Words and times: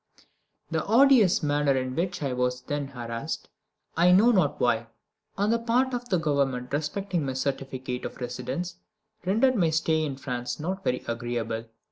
The 0.71 0.83
odious 0.87 1.43
manner 1.43 1.77
in 1.77 1.95
which 1.95 2.23
I 2.23 2.33
was 2.33 2.61
then 2.61 2.87
harassed, 2.87 3.49
I 3.95 4.11
know 4.11 4.31
not 4.31 4.59
why, 4.59 4.87
on 5.37 5.51
the 5.51 5.59
part 5.59 5.93
of 5.93 6.09
the 6.09 6.17
Government 6.17 6.73
respecting 6.73 7.23
my 7.23 7.33
certificate 7.33 8.03
of 8.05 8.17
residence, 8.19 8.77
rendered 9.27 9.55
my 9.55 9.69
stay 9.69 10.03
in 10.03 10.15
France 10.17 10.59
not 10.59 10.83
very 10.83 11.03
agreeable. 11.07 11.65